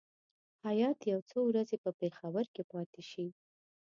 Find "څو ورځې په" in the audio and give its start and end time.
1.29-1.89